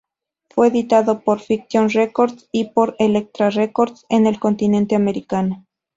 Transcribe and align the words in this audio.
Fue 0.49 0.67
editado 0.69 1.19
por 1.19 1.41
Fiction 1.41 1.87
Records 1.91 2.49
y 2.51 2.69
por 2.71 2.95
Elektra 2.97 3.51
Records 3.51 4.07
en 4.09 4.25
el 4.25 4.39
continente 4.39 4.95
americano. 4.95 5.67